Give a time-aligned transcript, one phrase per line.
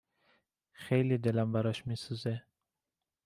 [0.71, 2.43] خیلی دلم براش می سوزه